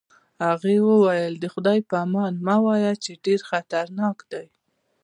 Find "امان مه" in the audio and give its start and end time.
2.05-2.57